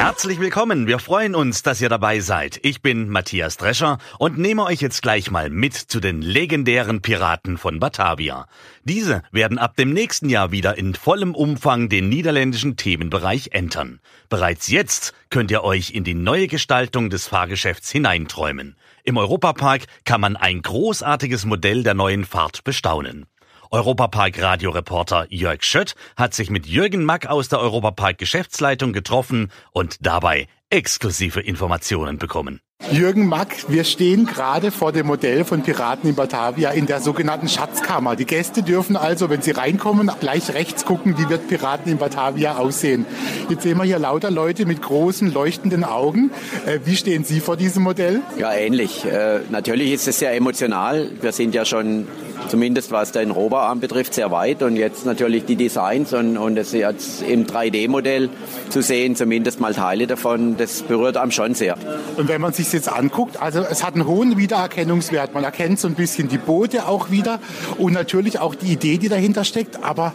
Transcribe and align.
Herzlich 0.00 0.40
willkommen, 0.40 0.86
wir 0.86 0.98
freuen 0.98 1.34
uns, 1.34 1.62
dass 1.62 1.82
ihr 1.82 1.90
dabei 1.90 2.20
seid. 2.20 2.58
Ich 2.62 2.80
bin 2.80 3.10
Matthias 3.10 3.58
Drescher 3.58 3.98
und 4.18 4.38
nehme 4.38 4.64
euch 4.64 4.80
jetzt 4.80 5.02
gleich 5.02 5.30
mal 5.30 5.50
mit 5.50 5.74
zu 5.74 6.00
den 6.00 6.22
legendären 6.22 7.02
Piraten 7.02 7.58
von 7.58 7.80
Batavia. 7.80 8.46
Diese 8.82 9.22
werden 9.30 9.58
ab 9.58 9.76
dem 9.76 9.92
nächsten 9.92 10.30
Jahr 10.30 10.52
wieder 10.52 10.78
in 10.78 10.94
vollem 10.94 11.34
Umfang 11.34 11.90
den 11.90 12.08
niederländischen 12.08 12.78
Themenbereich 12.78 13.50
entern. 13.52 14.00
Bereits 14.30 14.68
jetzt 14.68 15.12
könnt 15.28 15.50
ihr 15.50 15.64
euch 15.64 15.90
in 15.90 16.02
die 16.02 16.14
neue 16.14 16.46
Gestaltung 16.46 17.10
des 17.10 17.26
Fahrgeschäfts 17.26 17.90
hineinträumen. 17.90 18.76
Im 19.04 19.18
Europapark 19.18 19.84
kann 20.06 20.22
man 20.22 20.36
ein 20.36 20.62
großartiges 20.62 21.44
Modell 21.44 21.82
der 21.82 21.92
neuen 21.92 22.24
Fahrt 22.24 22.64
bestaunen. 22.64 23.26
Europapark-Radioreporter 23.70 25.26
Jörg 25.30 25.62
Schött 25.62 25.94
hat 26.16 26.34
sich 26.34 26.50
mit 26.50 26.66
Jürgen 26.66 27.04
Mack 27.04 27.26
aus 27.26 27.48
der 27.48 27.60
Europapark-Geschäftsleitung 27.60 28.92
getroffen 28.92 29.50
und 29.72 30.04
dabei 30.04 30.48
exklusive 30.70 31.40
Informationen 31.40 32.18
bekommen. 32.18 32.60
Jürgen 32.88 33.26
Mack, 33.26 33.56
wir 33.68 33.84
stehen 33.84 34.24
gerade 34.24 34.70
vor 34.70 34.90
dem 34.90 35.06
Modell 35.06 35.44
von 35.44 35.62
Piraten 35.62 36.08
in 36.08 36.16
Batavia 36.16 36.70
in 36.70 36.86
der 36.86 37.00
sogenannten 37.00 37.46
Schatzkammer. 37.46 38.16
Die 38.16 38.24
Gäste 38.24 38.62
dürfen 38.62 38.96
also, 38.96 39.28
wenn 39.28 39.42
sie 39.42 39.52
reinkommen, 39.52 40.10
gleich 40.18 40.54
rechts 40.54 40.86
gucken, 40.86 41.16
wie 41.18 41.28
wird 41.28 41.46
Piraten 41.46 41.92
in 41.92 41.98
Batavia 41.98 42.56
aussehen. 42.56 43.06
Jetzt 43.48 43.62
sehen 43.62 43.76
wir 43.76 43.84
hier 43.84 43.98
lauter 43.98 44.30
Leute 44.30 44.64
mit 44.66 44.82
großen, 44.82 45.32
leuchtenden 45.32 45.84
Augen. 45.84 46.30
Äh, 46.66 46.80
wie 46.84 46.96
stehen 46.96 47.22
Sie 47.22 47.40
vor 47.40 47.56
diesem 47.56 47.82
Modell? 47.82 48.22
Ja, 48.38 48.52
ähnlich. 48.52 49.04
Äh, 49.04 49.40
natürlich 49.50 49.92
ist 49.92 50.08
es 50.08 50.18
sehr 50.18 50.34
emotional. 50.34 51.10
Wir 51.20 51.32
sind 51.32 51.54
ja 51.54 51.64
schon 51.64 52.08
zumindest 52.48 52.90
was 52.90 53.12
den 53.12 53.30
Rohbauarm 53.30 53.80
betrifft, 53.80 54.14
sehr 54.14 54.30
weit. 54.30 54.62
Und 54.62 54.76
jetzt 54.76 55.06
natürlich 55.06 55.44
die 55.44 55.56
Designs 55.56 56.12
und, 56.12 56.36
und 56.36 56.56
es 56.56 56.72
jetzt 56.72 57.22
im 57.22 57.46
3D-Modell 57.46 58.30
zu 58.68 58.82
sehen, 58.82 59.16
zumindest 59.16 59.60
mal 59.60 59.74
Teile 59.74 60.06
davon, 60.06 60.56
das 60.56 60.82
berührt 60.82 61.16
einem 61.16 61.30
schon 61.30 61.54
sehr. 61.54 61.76
Und 62.16 62.28
wenn 62.28 62.40
man 62.40 62.52
sich 62.52 62.68
es 62.70 62.86
jetzt 62.86 62.92
anguckt, 62.92 63.40
also 63.40 63.60
es 63.60 63.84
hat 63.84 63.94
einen 63.94 64.06
hohen 64.06 64.36
Wiedererkennungswert. 64.36 65.34
Man 65.34 65.44
erkennt 65.44 65.78
so 65.78 65.88
ein 65.88 65.94
bisschen 65.94 66.28
die 66.28 66.38
Boote 66.38 66.86
auch 66.86 67.10
wieder 67.10 67.40
und 67.78 67.92
natürlich 67.92 68.38
auch 68.38 68.54
die 68.54 68.72
Idee, 68.72 68.98
die 68.98 69.08
dahinter 69.08 69.44
steckt. 69.44 69.82
Aber 69.82 70.12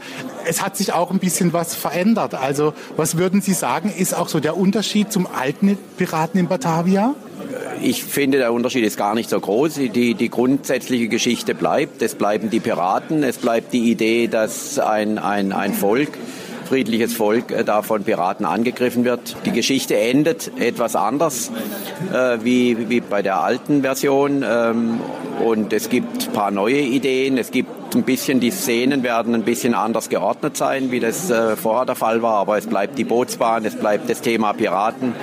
es 0.48 0.62
hat 0.62 0.78
sich 0.78 0.94
auch 0.94 1.12
ein 1.12 1.20
bisschen 1.20 1.54
was 1.54 1.76
verändert. 1.76 2.34
Also 2.34 2.74
was 2.96 3.18
würden 3.18 3.42
Sie 3.42 3.54
sagen, 3.54 3.94
ist 3.96 4.16
auch 4.16 4.30
so 4.30 4.40
der 4.40 4.58
Unterschied 4.58 5.12
zum 5.12 5.28
alten 5.28 5.78
Piraten 5.98 6.40
in 6.40 6.48
Batavia? 6.48 7.14
Ich 7.82 8.04
finde, 8.04 8.38
der 8.38 8.54
Unterschied 8.54 8.86
ist 8.86 8.98
gar 8.98 9.16
nicht 9.16 9.30
so 9.30 9.40
groß. 9.40 9.76
Die, 9.76 10.14
die 10.14 10.30
grundsätzliche 10.30 11.08
Geschichte 11.08 11.54
bleibt. 11.54 12.02
Es 12.02 12.16
bleiben 12.16 12.50
die 12.50 12.60
Piraten. 12.60 13.24
Es 13.24 13.38
bleibt 13.38 13.74
die 13.74 13.92
Idee, 13.92 14.28
dass 14.28 14.80
ein, 14.80 15.18
ein, 15.18 15.52
ein 15.52 15.74
Volk 15.74 16.10
friedliches 16.66 17.14
Volk 17.14 17.52
äh, 17.52 17.64
da 17.64 17.82
von 17.82 18.04
Piraten 18.04 18.46
angegriffen 18.46 19.06
wird. 19.06 19.36
Die 19.46 19.52
Geschichte 19.52 19.98
endet 19.98 20.52
etwas 20.60 20.96
anders 20.96 21.52
äh, 22.14 22.38
wie, 22.44 22.90
wie 22.90 23.02
bei 23.02 23.22
der 23.22 23.42
alten 23.42 23.82
Version. 23.82 24.44
Ähm, 24.48 25.00
und 25.44 25.74
es 25.74 25.90
gibt 25.90 26.28
ein 26.28 26.34
paar 26.34 26.52
neue 26.52 26.80
Ideen. 26.80 27.38
Es 27.38 27.52
gibt 27.52 27.96
ein 27.96 28.04
bisschen, 28.04 28.40
die 28.40 28.52
Szenen 28.52 29.04
werden 29.04 29.36
ein 29.36 29.44
bisschen 29.44 29.74
anders 29.74 30.10
geordnet 30.10 30.58
sein, 30.58 30.92
wie 30.92 31.00
das 31.00 31.30
äh, 31.30 31.56
vorher 31.56 31.86
der 31.86 31.96
Fall 31.96 32.22
war. 32.22 32.36
Aber 32.36 32.58
es 32.58 32.68
bleibt 32.68 32.98
die 32.98 33.04
Bootsbahn, 33.04 33.66
es 33.66 33.76
bleibt 33.76 34.10
das 34.10 34.22
Thema 34.22 34.54
Piraten. 34.54 35.14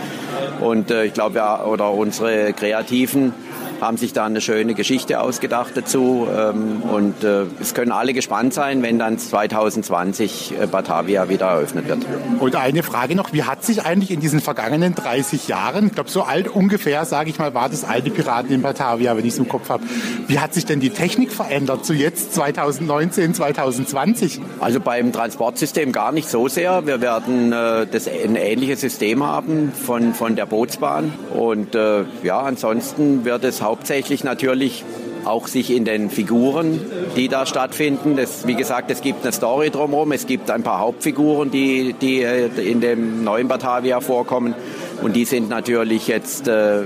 Und 0.60 0.90
äh, 0.90 1.04
ich 1.04 1.14
glaube, 1.14 1.36
ja, 1.36 1.64
oder 1.64 1.92
unsere 1.92 2.52
Kreativen 2.52 3.34
haben 3.82 3.96
sich 3.96 4.12
da 4.12 4.24
eine 4.24 4.40
schöne 4.40 4.74
Geschichte 4.74 5.20
ausgedacht 5.20 5.72
dazu. 5.74 6.28
Ähm, 6.34 6.82
und 6.82 7.24
äh, 7.24 7.46
es 7.60 7.74
können 7.74 7.90
alle 7.90 8.14
gespannt 8.14 8.54
sein, 8.54 8.82
wenn 8.82 8.98
dann 8.98 9.18
2020 9.18 10.54
äh, 10.58 10.66
Batavia 10.66 11.28
wieder 11.28 11.46
eröffnet 11.46 11.88
wird. 11.88 11.98
Und 12.38 12.54
eine 12.54 12.84
Frage 12.84 13.16
noch, 13.16 13.32
wie 13.32 13.42
hat 13.42 13.64
sich 13.64 13.84
eigentlich 13.84 14.12
in 14.12 14.20
diesen 14.20 14.40
vergangenen 14.40 14.94
30 14.94 15.48
Jahren, 15.48 15.88
ich 15.88 15.94
glaube 15.94 16.10
so 16.10 16.22
alt 16.22 16.48
ungefähr, 16.48 17.04
sage 17.04 17.30
ich 17.30 17.38
mal, 17.38 17.54
war 17.54 17.68
das 17.68 17.84
alte 17.84 18.10
Piraten 18.10 18.52
in 18.52 18.62
Batavia, 18.62 19.16
wenn 19.16 19.24
ich 19.24 19.32
es 19.32 19.38
im 19.38 19.48
Kopf 19.48 19.68
habe, 19.68 19.82
wie 20.28 20.38
hat 20.38 20.54
sich 20.54 20.64
denn 20.64 20.78
die 20.78 20.90
Technik 20.90 21.32
verändert 21.32 21.84
zu 21.84 21.92
jetzt 21.92 22.34
2019, 22.34 23.34
2020? 23.34 24.40
Also 24.60 24.78
beim 24.78 25.12
Transportsystem 25.12 25.90
gar 25.90 26.12
nicht 26.12 26.30
so 26.30 26.46
sehr. 26.46 26.86
Wir 26.86 27.00
werden 27.00 27.52
äh, 27.52 27.86
das, 27.90 28.06
ein 28.06 28.36
ähnliches 28.36 28.80
System 28.80 29.24
haben 29.24 29.72
von, 29.72 30.14
von 30.14 30.36
der 30.36 30.46
Bootsbahn. 30.46 31.12
Und 31.34 31.76
ja, 32.22 32.40
ansonsten 32.40 33.24
wird 33.24 33.44
es 33.44 33.62
hauptsächlich 33.72 34.22
natürlich 34.22 34.84
auch 35.24 35.48
sich 35.48 35.70
in 35.70 35.86
den 35.86 36.10
Figuren, 36.10 36.78
die 37.16 37.28
da 37.28 37.46
stattfinden. 37.46 38.16
Das, 38.16 38.46
wie 38.46 38.54
gesagt, 38.54 38.90
es 38.90 39.00
gibt 39.00 39.22
eine 39.22 39.32
Story 39.32 39.70
drumherum, 39.70 40.12
es 40.12 40.26
gibt 40.26 40.50
ein 40.50 40.62
paar 40.62 40.78
Hauptfiguren, 40.78 41.50
die, 41.50 41.94
die 41.94 42.22
äh, 42.22 42.48
in 42.48 42.82
dem 42.82 43.24
neuen 43.24 43.48
Batavia 43.48 44.00
vorkommen. 44.00 44.54
Und 45.00 45.16
die 45.16 45.24
sind 45.24 45.48
natürlich 45.48 46.06
jetzt 46.06 46.48
äh, 46.48 46.82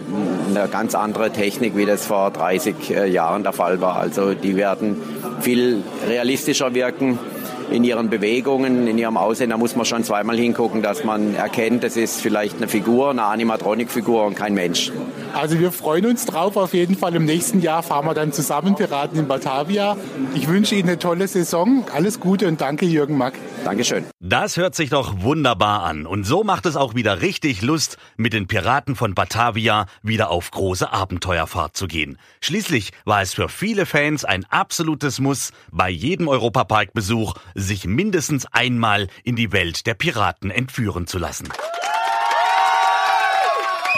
eine 0.49 0.69
ganz 0.71 0.95
andere 0.95 1.33
Technik, 1.33 1.77
wie 1.77 1.87
das 1.87 2.07
vor 2.07 2.31
30 2.31 2.75
äh, 2.91 3.07
Jahren 3.09 3.43
der 3.43 3.53
Fall 3.53 3.81
war. 3.81 3.97
Also 3.97 4.35
die 4.35 4.55
werden 4.55 5.03
viel 5.41 5.83
realistischer 6.09 6.73
wirken 6.73 7.19
in 7.71 7.85
ihren 7.85 8.11
Bewegungen, 8.11 8.87
in 8.87 8.99
ihrem 8.99 9.17
Aussehen, 9.17 9.51
da 9.51 9.57
muss 9.57 9.77
man 9.77 9.85
schon 9.85 10.05
zweimal 10.05 10.37
hingucken, 10.37 10.83
dass 10.83 11.05
man 11.05 11.35
erkennt, 11.35 11.85
das 11.85 11.97
ist 11.97 12.21
vielleicht 12.21 12.57
eine 12.57 12.69
Figur, 12.69 13.11
eine 13.11 13.25
Animatronik-Figur 13.25 14.25
und 14.25 14.35
kein 14.35 14.55
Mensch. 14.55 14.93
Also 15.35 15.59
wir 15.59 15.73
freuen 15.73 16.07
uns 16.07 16.25
drauf. 16.25 16.57
Auf 16.57 16.73
jeden 16.73 16.97
Fall 16.97 17.15
im 17.15 17.25
nächsten 17.25 17.61
Jahr 17.61 17.83
fahren 17.83 18.07
wir 18.07 18.15
dann 18.15 18.33
zusammen 18.33 18.75
Piraten 18.75 19.19
in 19.19 19.29
Batavia. 19.29 19.97
Ich 20.35 20.49
wünsche 20.49 20.75
Ihnen 20.75 20.89
eine 20.89 20.99
tolle 20.99 21.29
Saison. 21.29 21.85
Alles 21.95 22.21
Gute 22.21 22.49
und 22.49 22.61
danke 22.61 22.87
Jürgen 22.87 23.19
Mack. 23.19 23.35
Dankeschön. 23.65 24.05
Das 24.21 24.57
hört 24.57 24.75
sich 24.75 24.91
doch 24.91 25.23
wunderbar 25.23 25.83
an. 25.83 26.07
Und 26.07 26.25
so 26.25 26.43
macht 26.45 26.67
es 26.67 26.77
auch 26.77 26.95
wieder 26.95 27.21
richtig 27.21 27.63
Lust, 27.63 27.99
mit 28.17 28.33
den 28.33 28.47
Piraten 28.47 28.97
von 28.97 29.15
Batavia 29.15 29.87
wieder 30.03 30.31
auf 30.31 30.51
große 30.51 30.93
Abenteuerfahrt 30.93 31.77
zu 31.77 31.87
gehen. 31.87 32.19
Schließlich 32.41 32.93
war 33.05 33.23
es 33.23 33.35
für 33.35 33.49
viele 33.49 33.87
Fans 33.87 34.25
ein 34.25 34.47
absolutes 34.49 35.21
Muss, 35.21 35.51
bei 35.71 35.91
jedem 35.91 36.29
Europaparkbesuch 36.29 37.35
sich 37.57 37.87
mindestens 37.87 38.47
einmal 38.53 39.09
in 39.25 39.35
die 39.35 39.53
Welt 39.53 39.87
der 39.87 39.95
Piraten 39.95 40.51
entführen 40.51 41.07
zu 41.07 41.19
lassen. 41.19 41.49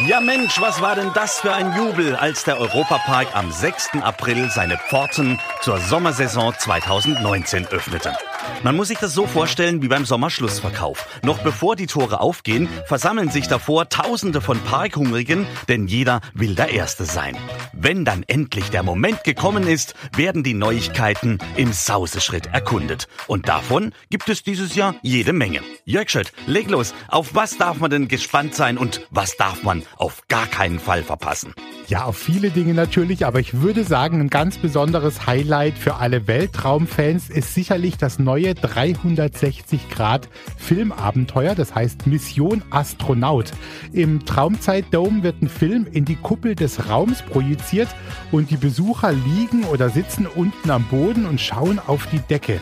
Ja 0.07 0.21
Mensch, 0.21 0.61
was 0.61 0.81
war 0.81 0.95
denn 0.95 1.11
das 1.13 1.41
für 1.41 1.53
ein 1.53 1.77
Jubel, 1.77 2.15
als 2.15 2.45
der 2.45 2.61
Europapark 2.61 3.35
am 3.35 3.51
6. 3.51 3.95
April 4.01 4.49
seine 4.49 4.79
Pforten 4.79 5.41
zur 5.61 5.79
Sommersaison 5.81 6.55
2019 6.57 7.67
öffnete. 7.67 8.17
Man 8.65 8.77
muss 8.77 8.89
sich 8.89 8.99
das 8.99 9.15
so 9.15 9.27
vorstellen 9.27 9.83
wie 9.83 9.89
beim 9.89 10.05
Sommerschlussverkauf. 10.05 11.07
Noch 11.23 11.39
bevor 11.39 11.77
die 11.77 11.87
Tore 11.87 12.21
aufgehen, 12.21 12.69
versammeln 12.87 13.31
sich 13.31 13.47
davor 13.47 13.89
Tausende 13.89 14.41
von 14.41 14.59
Parkhungrigen, 14.61 15.47
denn 15.69 15.87
jeder 15.87 16.21
will 16.35 16.55
der 16.57 16.71
Erste 16.71 17.05
sein. 17.05 17.37
Wenn 17.73 18.05
dann 18.05 18.25
endlich 18.25 18.71
der 18.71 18.83
Moment 18.83 19.23
gekommen 19.23 19.67
ist, 19.69 19.95
werden 20.17 20.43
die 20.43 20.55
Neuigkeiten 20.55 21.39
im 21.57 21.73
Sauseschritt 21.73 22.47
erkundet. 22.53 23.07
Und 23.29 23.49
davon 23.49 23.93
gibt 24.11 24.29
es 24.29 24.43
dieses 24.43 24.75
Jahr 24.75 24.97
jede 25.03 25.33
Menge. 25.33 25.61
Jörg 25.85 26.11
Schött, 26.11 26.33
leg 26.47 26.69
los. 26.69 26.95
Auf 27.07 27.35
was 27.35 27.59
darf 27.59 27.79
man 27.79 27.91
denn 27.91 28.09
gespannt 28.09 28.55
sein 28.55 28.77
und 28.77 29.07
was 29.11 29.37
darf 29.37 29.63
man 29.63 29.85
auf 29.97 30.23
gar 30.29 30.47
keinen 30.47 30.81
Fall 30.81 31.05
verpassen? 31.05 31.55
Ja, 31.87 32.05
auf 32.05 32.19
viele 32.19 32.51
Dinge 32.51 32.75
natürlich, 32.75 33.25
aber 33.25 33.41
ich 33.41 33.63
würde 33.63 33.85
sagen, 33.85 34.21
ein 34.21 34.29
ganz 34.29 34.59
besonderes 34.59 35.27
Highlight 35.27 35.79
für 35.79 35.95
alle 35.95 36.27
Weltraumfans 36.27 37.31
ist 37.31 37.55
sicherlich 37.55 37.97
das 37.97 38.19
neue 38.19 38.38
360 38.41 39.91
Grad 39.91 40.29
Filmabenteuer, 40.57 41.55
das 41.55 41.75
heißt 41.75 42.07
Mission 42.07 42.63
Astronaut. 42.71 43.53
Im 43.93 44.25
Traumzeitdome 44.25 45.23
wird 45.23 45.43
ein 45.43 45.49
Film 45.49 45.87
in 45.91 46.05
die 46.05 46.17
Kuppel 46.17 46.55
des 46.55 46.89
Raums 46.89 47.23
projiziert 47.23 47.89
und 48.33 48.51
die 48.51 48.57
Besucher 48.57 49.13
liegen 49.13 49.65
oder 49.65 49.91
sitzen 49.91 50.27
unten 50.27 50.71
am 50.71 50.85
Boden 50.85 51.27
und 51.27 51.41
schauen 51.41 51.79
auf 51.87 52.07
die 52.07 52.21
Decke. 52.21 52.61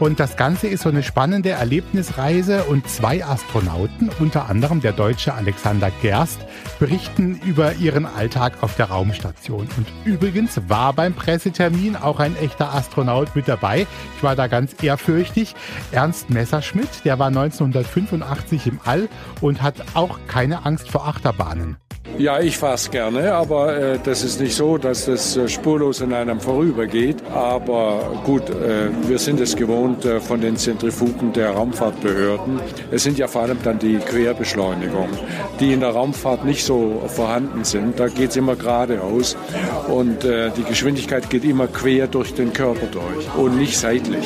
Und 0.00 0.18
das 0.18 0.36
Ganze 0.36 0.66
ist 0.66 0.82
so 0.82 0.88
eine 0.88 1.02
spannende 1.02 1.50
Erlebnisreise 1.50 2.64
und 2.64 2.88
zwei 2.88 3.24
Astronauten, 3.24 4.10
unter 4.18 4.48
anderem 4.48 4.80
der 4.80 4.92
deutsche 4.92 5.34
Alexander 5.34 5.90
Gerst, 6.02 6.40
berichten 6.78 7.40
über 7.44 7.74
ihren 7.74 8.04
Alltag 8.04 8.62
auf 8.62 8.76
der 8.76 8.86
Raumstation. 8.86 9.68
Und 9.76 9.86
übrigens 10.04 10.60
war 10.68 10.92
beim 10.92 11.14
Pressetermin 11.14 11.96
auch 11.96 12.18
ein 12.18 12.36
echter 12.36 12.74
Astronaut 12.74 13.36
mit 13.36 13.46
dabei. 13.46 13.86
Ich 14.16 14.22
war 14.22 14.34
da 14.34 14.48
ganz 14.48 14.82
ehrfürchtig. 14.82 15.54
Ernst 15.92 16.28
Messerschmidt, 16.28 17.04
der 17.04 17.18
war 17.18 17.28
1985 17.28 18.66
im 18.66 18.80
All 18.84 19.08
und 19.40 19.62
hat 19.62 19.76
auch 19.94 20.18
keine 20.26 20.66
Angst 20.66 20.90
vor 20.90 21.06
Achterbahnen. 21.06 21.76
Ja, 22.16 22.40
ich 22.40 22.58
fahre 22.58 22.74
es 22.74 22.90
gerne, 22.90 23.34
aber 23.34 23.76
äh, 23.76 23.98
das 24.02 24.22
ist 24.22 24.40
nicht 24.40 24.54
so, 24.54 24.78
dass 24.78 25.06
das 25.06 25.36
äh, 25.36 25.48
spurlos 25.48 26.00
an 26.00 26.12
einem 26.12 26.40
vorübergeht. 26.40 27.16
Aber 27.34 28.22
gut, 28.24 28.48
äh, 28.50 28.88
wir 29.08 29.18
sind 29.18 29.40
es 29.40 29.56
gewohnt 29.56 30.04
äh, 30.04 30.20
von 30.20 30.40
den 30.40 30.56
Zentrifugen 30.56 31.32
der 31.32 31.50
Raumfahrtbehörden. 31.50 32.60
Es 32.92 33.02
sind 33.02 33.18
ja 33.18 33.26
vor 33.26 33.42
allem 33.42 33.58
dann 33.64 33.80
die 33.80 33.96
Querbeschleunigungen, 33.96 35.18
die 35.58 35.72
in 35.72 35.80
der 35.80 35.90
Raumfahrt 35.90 36.44
nicht 36.44 36.64
so 36.64 37.02
vorhanden 37.08 37.64
sind. 37.64 37.98
Da 37.98 38.06
geht 38.06 38.30
es 38.30 38.36
immer 38.36 38.54
geradeaus 38.54 39.36
und 39.88 40.24
äh, 40.24 40.50
die 40.56 40.62
Geschwindigkeit 40.62 41.28
geht 41.30 41.44
immer 41.44 41.66
quer 41.66 42.06
durch 42.06 42.32
den 42.32 42.52
Körper 42.52 42.86
durch 42.86 43.26
und 43.36 43.58
nicht 43.58 43.76
seitlich. 43.76 44.24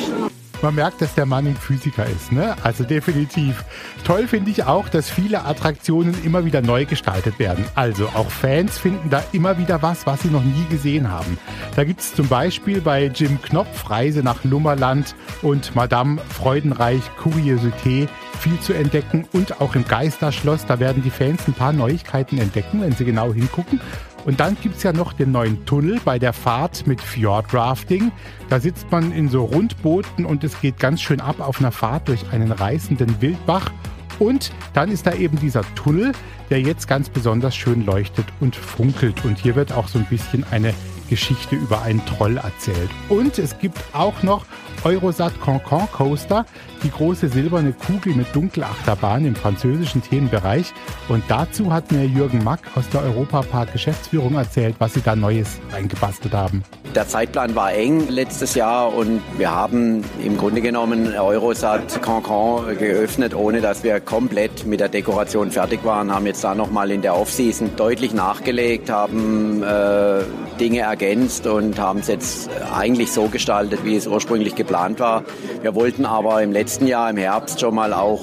Man 0.61 0.75
merkt, 0.75 1.01
dass 1.01 1.15
der 1.15 1.25
Mann 1.25 1.47
ein 1.47 1.55
Physiker 1.55 2.05
ist, 2.05 2.33
ne? 2.33 2.55
Also 2.63 2.83
definitiv. 2.83 3.63
Toll 4.03 4.27
finde 4.27 4.51
ich 4.51 4.63
auch, 4.65 4.89
dass 4.89 5.09
viele 5.09 5.45
Attraktionen 5.45 6.15
immer 6.25 6.43
wieder 6.43 6.61
neu 6.61 6.85
gestaltet 6.85 7.39
werden. 7.39 7.63
Also 7.75 8.07
auch 8.07 8.29
Fans 8.29 8.77
finden 8.77 9.09
da 9.09 9.23
immer 9.31 9.57
wieder 9.57 9.81
was, 9.81 10.05
was 10.05 10.21
sie 10.21 10.27
noch 10.27 10.43
nie 10.43 10.65
gesehen 10.69 11.09
haben. 11.09 11.37
Da 11.75 11.85
gibt 11.85 12.01
es 12.01 12.13
zum 12.13 12.27
Beispiel 12.27 12.81
bei 12.81 13.05
Jim 13.05 13.41
Knopf 13.41 13.89
Reise 13.89 14.21
nach 14.21 14.43
Lummerland 14.43 15.15
und 15.41 15.75
Madame 15.75 16.19
Freudenreich 16.29 17.03
Curiosité 17.21 18.09
viel 18.39 18.59
zu 18.59 18.73
entdecken 18.73 19.27
und 19.33 19.61
auch 19.61 19.75
im 19.75 19.85
Geisterschloss, 19.85 20.65
da 20.65 20.79
werden 20.79 21.03
die 21.03 21.09
Fans 21.09 21.41
ein 21.47 21.53
paar 21.53 21.73
Neuigkeiten 21.73 22.37
entdecken, 22.37 22.81
wenn 22.81 22.93
sie 22.93 23.05
genau 23.05 23.33
hingucken. 23.33 23.81
Und 24.25 24.39
dann 24.39 24.57
gibt's 24.61 24.83
ja 24.83 24.93
noch 24.93 25.13
den 25.13 25.31
neuen 25.31 25.65
Tunnel 25.65 25.99
bei 26.03 26.19
der 26.19 26.33
Fahrt 26.33 26.85
mit 26.85 27.01
Fjordrafting. 27.01 28.11
Da 28.49 28.59
sitzt 28.59 28.91
man 28.91 29.11
in 29.11 29.29
so 29.29 29.45
Rundbooten 29.45 30.25
und 30.25 30.43
es 30.43 30.59
geht 30.59 30.79
ganz 30.79 31.01
schön 31.01 31.21
ab 31.21 31.39
auf 31.39 31.59
einer 31.59 31.71
Fahrt 31.71 32.07
durch 32.07 32.31
einen 32.31 32.51
reißenden 32.51 33.21
Wildbach. 33.21 33.71
Und 34.19 34.51
dann 34.73 34.91
ist 34.91 35.07
da 35.07 35.13
eben 35.13 35.39
dieser 35.39 35.61
Tunnel, 35.75 36.11
der 36.49 36.61
jetzt 36.61 36.87
ganz 36.87 37.09
besonders 37.09 37.55
schön 37.55 37.85
leuchtet 37.85 38.25
und 38.39 38.55
funkelt. 38.55 39.23
Und 39.23 39.37
hier 39.37 39.55
wird 39.55 39.71
auch 39.71 39.87
so 39.87 39.97
ein 39.97 40.05
bisschen 40.05 40.43
eine 40.51 40.73
Geschichte 41.09 41.55
über 41.55 41.81
einen 41.81 42.05
Troll 42.05 42.37
erzählt. 42.37 42.89
Und 43.09 43.37
es 43.39 43.57
gibt 43.59 43.79
auch 43.93 44.23
noch 44.23 44.45
Eurosat 44.83 45.33
Cancan 45.41 45.87
Coaster, 45.91 46.45
die 46.83 46.91
große 46.91 47.27
silberne 47.27 47.73
Kugel 47.73 48.15
mit 48.15 48.33
Dunkelachterbahn 48.33 49.25
im 49.25 49.35
französischen 49.35 50.01
Themenbereich. 50.01 50.71
Und 51.09 51.23
dazu 51.27 51.73
hat 51.73 51.91
mir 51.91 52.05
Jürgen 52.05 52.43
Mack 52.43 52.61
aus 52.75 52.87
der 52.89 53.01
Europapark 53.01 53.73
Geschäftsführung 53.73 54.35
erzählt, 54.35 54.75
was 54.79 54.93
sie 54.93 55.01
da 55.01 55.15
Neues 55.15 55.59
reingebastelt 55.71 56.33
haben. 56.33 56.63
Der 56.95 57.07
Zeitplan 57.07 57.53
war 57.53 57.71
eng 57.71 58.09
letztes 58.09 58.55
Jahr 58.55 58.91
und 58.95 59.21
wir 59.37 59.53
haben 59.53 60.03
im 60.25 60.37
Grunde 60.37 60.59
genommen 60.59 61.15
Eurosat 61.15 62.01
Cancan 62.01 62.75
geöffnet, 62.79 63.35
ohne 63.35 63.61
dass 63.61 63.83
wir 63.83 63.99
komplett 63.99 64.65
mit 64.65 64.79
der 64.79 64.89
Dekoration 64.89 65.51
fertig 65.51 65.85
waren, 65.85 66.11
haben 66.11 66.25
jetzt 66.25 66.43
da 66.43 66.55
nochmal 66.55 66.89
in 66.89 67.03
der 67.03 67.15
Offseason 67.15 67.75
deutlich 67.75 68.15
nachgelegt, 68.15 68.89
haben 68.89 69.61
äh, 69.61 70.23
Dinge 70.59 70.79
ergänzt 70.79 71.45
und 71.45 71.77
haben 71.77 71.99
es 71.99 72.07
jetzt 72.07 72.49
eigentlich 72.75 73.11
so 73.11 73.27
gestaltet, 73.27 73.85
wie 73.85 73.95
es 73.95 74.07
ursprünglich 74.07 74.55
geplant 74.55 74.99
war. 74.99 75.23
Wir 75.61 75.75
wollten 75.75 76.05
aber 76.05 76.41
im 76.41 76.51
letzten 76.51 76.87
Jahr 76.87 77.11
im 77.11 77.17
Herbst 77.17 77.59
schon 77.59 77.75
mal 77.75 77.93
auch 77.93 78.21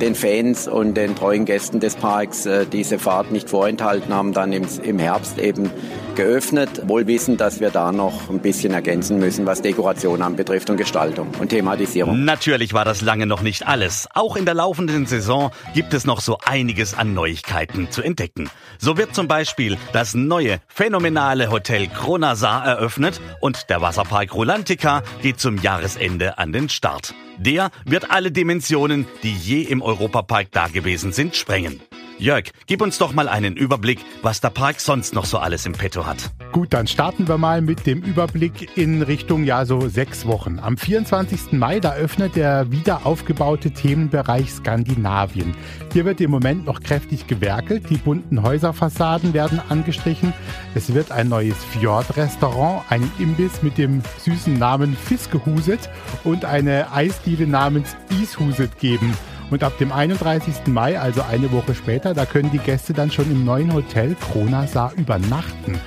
den 0.00 0.16
Fans 0.16 0.66
und 0.66 0.94
den 0.94 1.14
treuen 1.14 1.44
Gästen 1.44 1.78
des 1.78 1.94
Parks 1.94 2.46
äh, 2.46 2.66
diese 2.66 2.98
Fahrt 2.98 3.30
nicht 3.30 3.48
vorenthalten, 3.48 4.12
haben 4.12 4.32
dann 4.32 4.52
im, 4.52 4.66
im 4.82 4.98
Herbst 4.98 5.38
eben 5.38 5.70
geöffnet, 6.16 6.82
wohl 6.86 7.06
wissend, 7.06 7.40
dass 7.40 7.60
wir 7.60 7.70
da 7.70 7.92
noch 7.92 8.30
ein 8.30 8.40
bisschen 8.40 8.72
ergänzen 8.72 9.18
müssen, 9.18 9.46
was 9.46 9.62
Dekoration 9.62 10.22
anbetrifft 10.22 10.70
und 10.70 10.76
Gestaltung 10.76 11.28
und 11.40 11.48
Thematisierung. 11.48 12.24
Natürlich 12.24 12.72
war 12.72 12.84
das 12.84 13.00
lange 13.00 13.26
noch 13.26 13.42
nicht 13.42 13.66
alles. 13.66 14.08
Auch 14.14 14.36
in 14.36 14.44
der 14.44 14.54
laufenden 14.54 15.06
Saison 15.06 15.50
gibt 15.74 15.94
es 15.94 16.04
noch 16.04 16.20
so 16.20 16.38
einiges 16.44 16.94
an 16.94 17.14
Neuigkeiten 17.14 17.90
zu 17.90 18.02
entdecken. 18.02 18.50
So 18.78 18.96
wird 18.96 19.14
zum 19.14 19.28
Beispiel 19.28 19.76
das 19.92 20.14
neue 20.14 20.60
phänomenale 20.68 21.50
Hotel 21.50 21.88
Kronasar 21.88 22.64
eröffnet 22.64 23.20
und 23.40 23.70
der 23.70 23.80
Wasserpark 23.80 24.34
Rolantica 24.34 25.02
geht 25.22 25.40
zum 25.40 25.58
Jahresende 25.58 26.38
an 26.38 26.52
den 26.52 26.68
Start. 26.68 27.14
Der 27.38 27.70
wird 27.84 28.10
alle 28.10 28.30
Dimensionen, 28.30 29.06
die 29.22 29.34
je 29.34 29.62
im 29.62 29.80
Europapark 29.80 30.52
dagewesen 30.52 31.12
sind, 31.12 31.36
sprengen. 31.36 31.80
Jörg, 32.20 32.50
gib 32.66 32.82
uns 32.82 32.98
doch 32.98 33.14
mal 33.14 33.30
einen 33.30 33.56
Überblick, 33.56 34.00
was 34.20 34.42
der 34.42 34.50
Park 34.50 34.78
sonst 34.80 35.14
noch 35.14 35.24
so 35.24 35.38
alles 35.38 35.64
im 35.64 35.72
Petto 35.72 36.04
hat. 36.04 36.30
Gut, 36.52 36.74
dann 36.74 36.86
starten 36.86 37.28
wir 37.28 37.38
mal 37.38 37.62
mit 37.62 37.86
dem 37.86 38.02
Überblick 38.02 38.76
in 38.76 39.00
Richtung, 39.00 39.44
ja, 39.44 39.64
so 39.64 39.88
sechs 39.88 40.26
Wochen. 40.26 40.58
Am 40.58 40.76
24. 40.76 41.52
Mai, 41.52 41.80
da 41.80 41.94
öffnet 41.94 42.36
der 42.36 42.70
wieder 42.70 43.06
aufgebaute 43.06 43.70
Themenbereich 43.70 44.52
Skandinavien. 44.52 45.54
Hier 45.94 46.04
wird 46.04 46.20
im 46.20 46.30
Moment 46.30 46.66
noch 46.66 46.80
kräftig 46.80 47.26
gewerkelt. 47.26 47.88
Die 47.88 47.96
bunten 47.96 48.42
Häuserfassaden 48.42 49.32
werden 49.32 49.58
angestrichen. 49.70 50.34
Es 50.74 50.92
wird 50.92 51.12
ein 51.12 51.30
neues 51.30 51.56
Fjord-Restaurant, 51.72 52.82
einen 52.90 53.10
Imbiss 53.18 53.62
mit 53.62 53.78
dem 53.78 54.02
süßen 54.18 54.58
Namen 54.58 54.94
Fiskehuset 54.94 55.88
und 56.24 56.44
eine 56.44 56.92
Eisdiele 56.92 57.46
namens 57.46 57.96
Ishuset 58.20 58.78
geben. 58.78 59.16
Und 59.50 59.64
ab 59.64 59.76
dem 59.78 59.92
31. 59.92 60.66
Mai, 60.68 60.98
also 60.98 61.22
eine 61.22 61.50
Woche 61.50 61.74
später, 61.74 62.14
da 62.14 62.24
können 62.24 62.50
die 62.52 62.58
Gäste 62.58 62.92
dann 62.92 63.10
schon 63.10 63.30
im 63.30 63.44
neuen 63.44 63.72
Hotel 63.72 64.14
Kronasar 64.14 64.92
übernachten. 64.96 65.78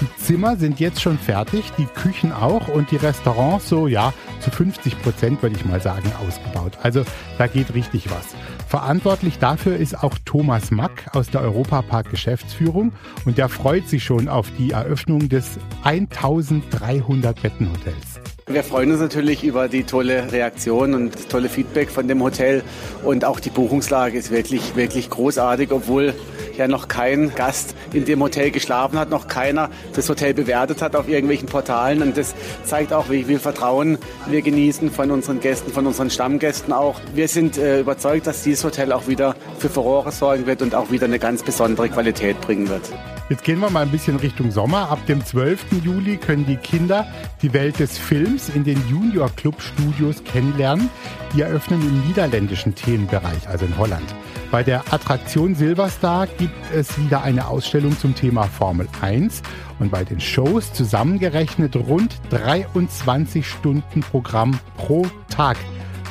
Die 0.00 0.16
Zimmer 0.16 0.56
sind 0.56 0.80
jetzt 0.80 1.02
schon 1.02 1.18
fertig, 1.18 1.72
die 1.76 1.84
Küchen 1.84 2.32
auch 2.32 2.68
und 2.68 2.90
die 2.90 2.96
Restaurants 2.96 3.68
so, 3.68 3.86
ja, 3.86 4.14
zu 4.40 4.50
50 4.50 5.02
Prozent 5.02 5.42
würde 5.42 5.56
ich 5.56 5.66
mal 5.66 5.80
sagen, 5.80 6.10
ausgebaut. 6.26 6.78
Also 6.82 7.04
da 7.36 7.46
geht 7.46 7.74
richtig 7.74 8.10
was. 8.10 8.34
Verantwortlich 8.66 9.38
dafür 9.38 9.76
ist 9.76 10.02
auch 10.02 10.16
Thomas 10.24 10.70
Mack 10.70 11.10
aus 11.12 11.28
der 11.28 11.42
Europapark 11.42 12.08
Geschäftsführung 12.10 12.92
und 13.26 13.36
der 13.36 13.48
freut 13.48 13.88
sich 13.88 14.04
schon 14.04 14.28
auf 14.28 14.46
die 14.56 14.70
Eröffnung 14.70 15.28
des 15.28 15.58
1300 15.82 17.42
Bettenhotels. 17.42 18.20
Wir 18.52 18.64
freuen 18.64 18.90
uns 18.90 19.00
natürlich 19.00 19.44
über 19.44 19.68
die 19.68 19.84
tolle 19.84 20.32
Reaktion 20.32 20.94
und 20.94 21.14
das 21.14 21.28
tolle 21.28 21.48
Feedback 21.48 21.88
von 21.88 22.08
dem 22.08 22.20
Hotel. 22.20 22.64
Und 23.04 23.24
auch 23.24 23.38
die 23.38 23.50
Buchungslage 23.50 24.18
ist 24.18 24.32
wirklich, 24.32 24.74
wirklich 24.74 25.08
großartig, 25.08 25.70
obwohl 25.70 26.14
ja 26.56 26.66
noch 26.66 26.88
kein 26.88 27.32
Gast 27.36 27.76
in 27.92 28.06
dem 28.06 28.20
Hotel 28.20 28.50
geschlafen 28.50 28.98
hat, 28.98 29.08
noch 29.08 29.28
keiner 29.28 29.70
das 29.94 30.08
Hotel 30.08 30.34
bewertet 30.34 30.82
hat 30.82 30.96
auf 30.96 31.08
irgendwelchen 31.08 31.46
Portalen. 31.46 32.02
Und 32.02 32.16
das 32.16 32.34
zeigt 32.64 32.92
auch, 32.92 33.08
wie 33.08 33.22
viel 33.22 33.38
Vertrauen 33.38 33.98
wir 34.26 34.42
genießen 34.42 34.90
von 34.90 35.12
unseren 35.12 35.38
Gästen, 35.38 35.70
von 35.70 35.86
unseren 35.86 36.10
Stammgästen 36.10 36.72
auch. 36.72 37.00
Wir 37.14 37.28
sind 37.28 37.56
äh, 37.56 37.78
überzeugt, 37.80 38.26
dass 38.26 38.42
dieses 38.42 38.64
Hotel 38.64 38.92
auch 38.92 39.06
wieder 39.06 39.36
für 39.60 39.68
Furore 39.68 40.10
sorgen 40.10 40.46
wird 40.46 40.60
und 40.60 40.74
auch 40.74 40.90
wieder 40.90 41.04
eine 41.04 41.20
ganz 41.20 41.44
besondere 41.44 41.88
Qualität 41.88 42.40
bringen 42.40 42.68
wird. 42.68 42.90
Jetzt 43.30 43.44
gehen 43.44 43.60
wir 43.60 43.70
mal 43.70 43.82
ein 43.82 43.92
bisschen 43.92 44.16
Richtung 44.16 44.50
Sommer. 44.50 44.90
Ab 44.90 45.06
dem 45.06 45.24
12. 45.24 45.84
Juli 45.84 46.16
können 46.16 46.46
die 46.46 46.56
Kinder 46.56 47.06
die 47.42 47.52
Welt 47.52 47.78
des 47.78 47.96
Films 47.96 48.48
in 48.48 48.64
den 48.64 48.76
Junior 48.88 49.30
Club 49.30 49.62
Studios 49.62 50.24
kennenlernen. 50.24 50.90
Die 51.32 51.42
eröffnen 51.42 51.80
im 51.80 52.08
niederländischen 52.08 52.74
Themenbereich, 52.74 53.48
also 53.48 53.66
in 53.66 53.78
Holland. 53.78 54.16
Bei 54.50 54.64
der 54.64 54.92
Attraktion 54.92 55.54
Silverstar 55.54 56.26
gibt 56.26 56.56
es 56.74 56.98
wieder 56.98 57.22
eine 57.22 57.46
Ausstellung 57.46 57.96
zum 57.96 58.16
Thema 58.16 58.48
Formel 58.48 58.88
1 59.00 59.42
und 59.78 59.92
bei 59.92 60.02
den 60.02 60.18
Shows 60.18 60.72
zusammengerechnet 60.72 61.76
rund 61.76 62.16
23 62.30 63.46
Stunden 63.46 64.00
Programm 64.00 64.58
pro 64.76 65.06
Tag 65.28 65.56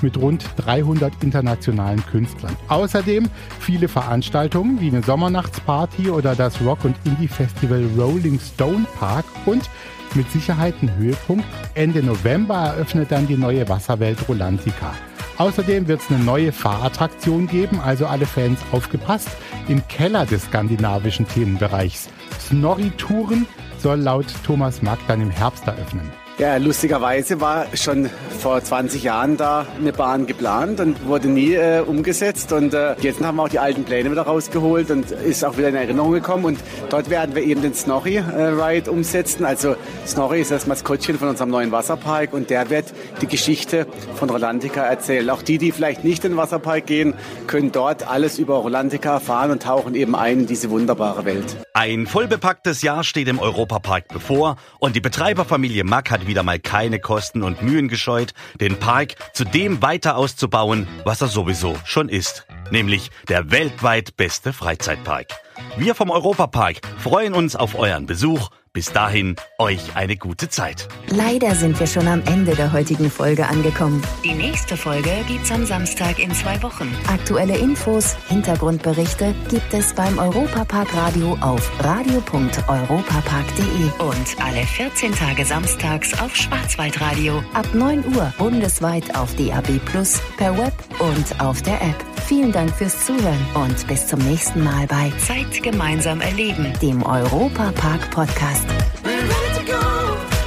mit 0.02 0.18
rund 0.18 0.46
300 0.58 1.12
internationalen 1.22 2.04
Künstlern. 2.06 2.56
Außerdem 2.68 3.30
viele 3.60 3.88
Veranstaltungen 3.88 4.80
wie 4.80 4.90
eine 4.90 5.04
Sommernachtsparty 5.04 6.10
oder 6.10 6.36
das 6.36 6.62
Rock- 6.62 6.86
und 6.86 6.96
Indie-Festival 7.06 7.86
Rolling 7.98 8.40
Stone 8.40 8.86
Park 9.00 9.26
und 9.46 9.70
mit 10.16 10.30
Sicherheit 10.32 10.76
ein 10.82 10.96
Höhepunkt. 10.98 11.46
Ende 11.76 12.04
November 12.04 12.56
eröffnet 12.56 13.12
dann 13.12 13.28
die 13.28 13.38
neue 13.38 13.68
Wasserwelt 13.70 14.28
Rolantica. 14.28 14.94
Außerdem 15.38 15.88
wird 15.88 16.02
es 16.02 16.10
eine 16.10 16.24
neue 16.24 16.52
Fahrattraktion 16.52 17.48
geben, 17.48 17.80
also 17.80 18.08
alle 18.08 18.26
Fans 18.26 18.60
aufgepasst, 18.72 19.30
im 19.70 19.88
Keller 19.88 20.26
des 20.26 20.44
skandinavischen 20.46 21.28
Themenbereichs. 21.28 22.10
Snorri 22.40 22.92
Touren 22.98 23.48
soll 23.78 24.00
laut 24.00 24.26
Thomas 24.44 24.82
Mack 24.82 25.00
dann 25.08 25.22
im 25.22 25.32
Herbst 25.32 25.66
eröffnen. 25.66 26.10
Ja, 26.40 26.56
lustigerweise 26.56 27.42
war 27.42 27.66
schon 27.76 28.10
vor 28.40 28.64
20 28.64 29.04
Jahren 29.04 29.36
da 29.36 29.68
eine 29.78 29.92
Bahn 29.92 30.26
geplant 30.26 30.80
und 30.80 31.06
wurde 31.06 31.28
nie 31.28 31.54
äh, 31.54 31.82
umgesetzt. 31.82 32.54
Und 32.54 32.74
äh, 32.74 32.96
jetzt 33.02 33.22
haben 33.22 33.36
wir 33.36 33.44
auch 33.44 33.50
die 33.50 33.60
alten 33.60 33.84
Pläne 33.84 34.10
wieder 34.10 34.22
rausgeholt 34.22 34.90
und 34.90 35.12
ist 35.12 35.44
auch 35.44 35.58
wieder 35.58 35.68
in 35.68 35.76
Erinnerung 35.76 36.14
gekommen. 36.14 36.46
Und 36.46 36.60
dort 36.90 37.10
werden 37.10 37.36
wir 37.36 37.44
eben 37.44 37.62
den 37.62 37.74
Snorri-Ride 37.74 38.90
äh, 38.90 38.90
umsetzen. 38.90 39.44
Also 39.44 39.76
Snorri 40.08 40.40
ist 40.40 40.52
das 40.52 40.66
Maskottchen 40.66 41.20
von 41.20 41.28
unserem 41.28 41.50
neuen 41.50 41.74
Wasserpark 41.74 42.32
und 42.32 42.50
der 42.50 42.70
wird 42.70 42.86
die 43.22 43.28
Geschichte 43.28 43.86
von 44.16 44.30
Rolantica 44.30 44.84
erzählen. 44.84 45.30
Auch 45.30 45.42
die, 45.42 45.58
die 45.58 45.74
vielleicht 45.74 46.06
nicht 46.06 46.24
in 46.24 46.32
den 46.32 46.38
Wasserpark 46.38 46.86
gehen, 46.86 47.16
können 47.48 47.74
dort 47.74 48.08
alles 48.08 48.40
über 48.40 48.56
Rolantica 48.56 49.16
erfahren 49.16 49.52
und 49.52 49.64
tauchen 49.64 49.94
eben 49.94 50.16
ein 50.16 50.40
in 50.40 50.48
diese 50.48 50.70
wunderbare 50.70 51.26
Welt. 51.26 51.58
Ein 51.74 52.08
vollbepacktes 52.08 52.82
Jahr 52.82 53.04
steht 53.04 53.28
im 53.28 53.40
Europapark 53.40 54.08
bevor 54.08 54.56
und 54.80 54.96
die 54.96 55.02
Betreiberfamilie 55.02 55.84
Mack 55.84 56.12
hat 56.12 56.29
wieder 56.30 56.44
mal 56.44 56.60
keine 56.60 57.00
Kosten 57.00 57.44
und 57.44 57.62
Mühen 57.62 57.90
gescheut, 57.90 58.34
den 58.62 58.80
Park 58.80 59.16
zu 59.34 59.44
dem 59.44 59.82
weiter 59.82 60.16
auszubauen, 60.16 60.88
was 61.04 61.20
er 61.20 61.28
sowieso 61.28 61.76
schon 61.84 62.08
ist, 62.08 62.46
nämlich 62.72 63.12
der 63.28 63.52
weltweit 63.52 64.16
beste 64.16 64.54
Freizeitpark. 64.54 65.28
Wir 65.76 65.96
vom 65.96 66.10
Europapark 66.10 66.78
freuen 67.00 67.34
uns 67.34 67.58
auf 67.58 67.78
euren 67.78 68.06
Besuch. 68.06 68.50
Bis 68.80 68.94
dahin, 68.94 69.36
euch 69.58 69.98
eine 69.98 70.16
gute 70.16 70.48
Zeit. 70.48 70.88
Leider 71.10 71.54
sind 71.54 71.78
wir 71.82 71.86
schon 71.86 72.08
am 72.08 72.22
Ende 72.28 72.56
der 72.56 72.72
heutigen 72.72 73.12
Folge 73.12 73.46
angekommen. 73.46 74.02
Die 74.24 74.34
nächste 74.34 74.78
Folge 74.78 75.12
gibt's 75.28 75.52
am 75.52 75.66
Samstag 75.66 76.18
in 76.18 76.34
zwei 76.34 76.64
Wochen. 76.64 76.90
Aktuelle 77.10 77.58
Infos, 77.58 78.16
Hintergrundberichte 78.30 79.36
gibt 79.50 79.74
es 79.74 79.94
beim 79.94 80.18
Europapark 80.18 80.96
Radio 80.96 81.38
auf 81.42 81.70
radio.europapark.de 81.84 83.84
und 84.00 84.42
alle 84.42 84.66
14 84.66 85.14
Tage 85.14 85.44
samstags 85.44 86.18
auf 86.22 86.34
Schwarzwaldradio 86.34 87.44
ab 87.54 87.68
9 87.74 88.16
Uhr 88.16 88.34
bundesweit 88.38 89.14
auf 89.14 89.36
DAB 89.36 89.78
Plus, 89.88 90.22
per 90.38 90.58
Web 90.58 90.72
und 91.00 91.42
auf 91.42 91.62
der 91.64 91.82
App. 91.82 92.06
Vielen 92.30 92.54
Dank 92.54 92.74
fürs 92.76 93.06
Zuhören 93.06 93.46
und 93.56 93.88
bis 93.88 94.08
zum 94.08 94.20
nächsten 94.20 94.64
Mal 94.64 94.88
bei 94.88 95.12
Zeit 95.18 95.62
gemeinsam 95.64 96.22
erleben, 96.22 96.72
dem 96.80 97.04
Europa 97.04 97.72
Park 97.72 98.12
Podcast. 98.12 98.69
We're 99.04 99.28
ready 99.34 99.60
to 99.60 99.66
go 99.66 99.82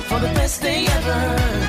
for 0.09 0.19
the 0.21 0.33
best 0.35 0.63
day 0.63 0.87
ever. 0.87 1.62